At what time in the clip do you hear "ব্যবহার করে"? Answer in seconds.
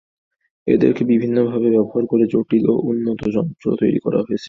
1.69-2.23